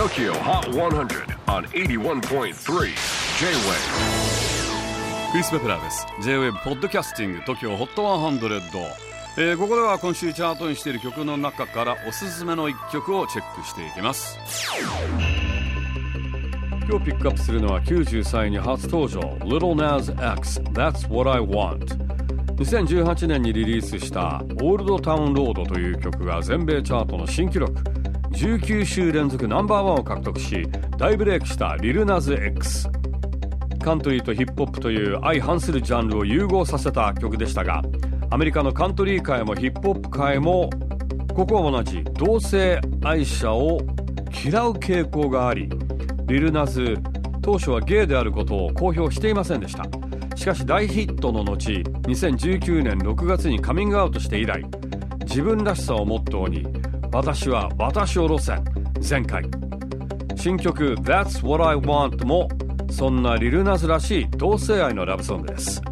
[0.00, 2.54] TOKYO HOT 100 on 81.3 J-WAVE
[5.30, 6.06] クリス・ベプラーです。
[6.22, 8.80] J-WAVE ポッドキャスティング TOKYO HOT 100、
[9.36, 14.38] えー、ここでは今週チャートにしている曲の中からおすすめの一曲をチェックしていきます。
[16.88, 21.84] 今日ピックアップするのは93位に初登場 Little Nas X That's What I Want
[22.56, 27.99] 2018年にリリースした「オールドタウンロード」という曲が全米チャートの新記録。
[28.32, 30.66] 19週連続ナンバーワンを獲得し
[30.96, 32.88] 大ブレイクしたリルナズ X
[33.82, 37.82] カントリーとヒップホップという相反するジャンルを融合させた曲でしたが
[38.30, 40.70] アメリカのカントリー界もヒップホップ界も
[41.34, 43.80] ここは同じ同性愛者を
[44.44, 45.68] 嫌う傾向があり
[46.26, 46.96] リルナズ
[47.42, 49.84] 当初はゲイであることを公表していませんでした。
[50.40, 54.64] しかし大ヒットの後2019年6月にカミングアウトして以来
[55.26, 56.79] 自分らしさをモットーに
[57.12, 58.64] 私は私を路線
[59.08, 59.42] 前回。
[60.36, 62.48] 新曲 That's What I Want も
[62.88, 65.82] そんなリルナズらしい同性愛のラブソングです。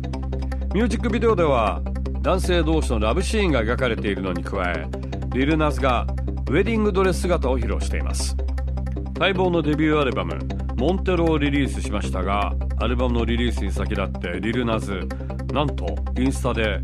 [0.72, 1.82] ミュージックビデオでは
[2.22, 4.86] 男性同士のラブシーンが描かれているのに加え
[5.30, 6.06] リルナズが
[6.48, 8.36] ウェディングドレス姿を披露しています。
[9.18, 10.38] 待望のデビューアルバム
[10.78, 15.00] 「モンテロ」をリリースしましたがアルバムのリリースに先立ってリルナズ
[15.52, 16.78] なんとインスタで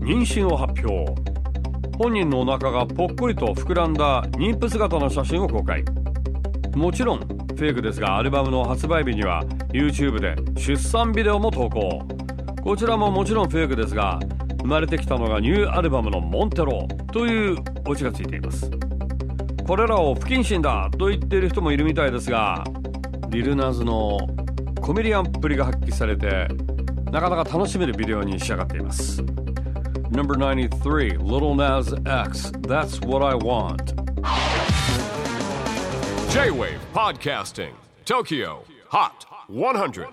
[0.00, 1.27] 妊娠を発表。
[1.98, 5.82] 本人のお腹がぽっこりと膨らんだ妊婦姿の写真を公開。
[6.76, 12.06] もちろんフェイクですがアルバムの発売日には YouTube で出産ビデオも投稿。
[12.62, 14.20] こちらももちろんフェイクですが
[14.60, 17.56] 生まれてきたのがニューアルバムの「モンテロ」という
[17.88, 18.70] オチがついています。
[19.66, 22.62] これらを不謹慎だと言っている人もいるみたいですが
[23.30, 24.18] リルナーズの
[24.80, 26.46] コメディアンっぷりが発揮されて
[27.10, 29.20] なかなか楽しめるビデオに仕上がっています。
[30.10, 33.94] Number 93, Little Nas X, That's What I Want.
[36.30, 37.72] J-Wave Podcasting,
[38.04, 40.08] Tokyo Hot 100.